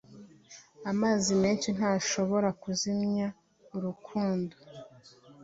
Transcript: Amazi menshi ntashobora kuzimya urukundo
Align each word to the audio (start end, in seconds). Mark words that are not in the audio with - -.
Amazi 0.91 1.29
menshi 1.41 1.69
ntashobora 1.77 2.49
kuzimya 2.61 3.27
urukundo 3.75 4.55